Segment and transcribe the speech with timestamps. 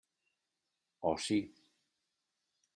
[1.11, 1.39] O sí.